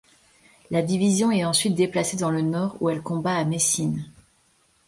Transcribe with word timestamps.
La 0.71 0.81
division 0.81 1.29
est 1.29 1.45
ensuite 1.45 1.75
déplacée 1.75 2.17
dans 2.17 2.31
le 2.31 2.41
Nord 2.41 2.75
où 2.81 2.89
elle 2.89 3.03
combat 3.03 3.35
à 3.37 3.45
Messines. 3.45 4.09